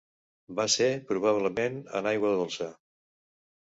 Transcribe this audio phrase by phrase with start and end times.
[0.59, 2.75] Va ser, probablement, en aigua dolça.